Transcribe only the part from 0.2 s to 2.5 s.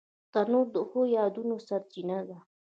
تنور د ښو یادونو سرچینه ده